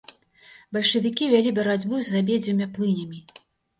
Бальшавікі 0.77 1.29
вялі 1.35 1.53
барацьбу 1.61 2.01
з 2.07 2.25
абедзвюма 2.25 2.67
плынямі. 2.79 3.19